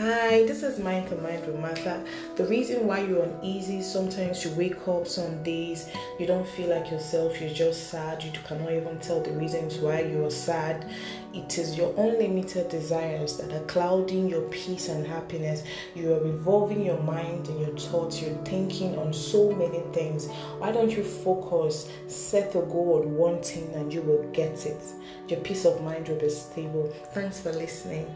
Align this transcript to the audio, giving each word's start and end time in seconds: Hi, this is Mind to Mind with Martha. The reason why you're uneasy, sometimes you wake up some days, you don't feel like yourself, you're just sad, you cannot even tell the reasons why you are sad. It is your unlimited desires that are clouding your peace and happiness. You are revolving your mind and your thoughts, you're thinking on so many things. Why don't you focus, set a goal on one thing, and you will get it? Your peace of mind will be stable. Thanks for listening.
Hi, 0.00 0.46
this 0.46 0.62
is 0.62 0.78
Mind 0.78 1.10
to 1.10 1.16
Mind 1.16 1.44
with 1.44 1.60
Martha. 1.60 2.02
The 2.36 2.46
reason 2.46 2.86
why 2.86 3.00
you're 3.00 3.24
uneasy, 3.24 3.82
sometimes 3.82 4.42
you 4.42 4.50
wake 4.52 4.88
up 4.88 5.06
some 5.06 5.42
days, 5.42 5.90
you 6.18 6.26
don't 6.26 6.48
feel 6.48 6.70
like 6.70 6.90
yourself, 6.90 7.38
you're 7.38 7.52
just 7.52 7.90
sad, 7.90 8.24
you 8.24 8.32
cannot 8.48 8.72
even 8.72 8.98
tell 9.00 9.20
the 9.20 9.32
reasons 9.32 9.76
why 9.76 10.00
you 10.00 10.24
are 10.24 10.30
sad. 10.30 10.90
It 11.34 11.58
is 11.58 11.76
your 11.76 11.92
unlimited 11.98 12.70
desires 12.70 13.36
that 13.36 13.52
are 13.52 13.66
clouding 13.66 14.30
your 14.30 14.40
peace 14.48 14.88
and 14.88 15.06
happiness. 15.06 15.64
You 15.94 16.14
are 16.14 16.24
revolving 16.24 16.82
your 16.82 17.02
mind 17.02 17.48
and 17.48 17.60
your 17.60 17.76
thoughts, 17.76 18.22
you're 18.22 18.42
thinking 18.46 18.96
on 18.98 19.12
so 19.12 19.52
many 19.52 19.80
things. 19.92 20.28
Why 20.60 20.72
don't 20.72 20.96
you 20.96 21.04
focus, 21.04 21.90
set 22.06 22.54
a 22.54 22.62
goal 22.62 23.02
on 23.02 23.16
one 23.18 23.42
thing, 23.42 23.70
and 23.74 23.92
you 23.92 24.00
will 24.00 24.26
get 24.32 24.64
it? 24.64 24.82
Your 25.28 25.40
peace 25.40 25.66
of 25.66 25.82
mind 25.82 26.08
will 26.08 26.16
be 26.16 26.30
stable. 26.30 26.90
Thanks 27.12 27.38
for 27.38 27.52
listening. 27.52 28.06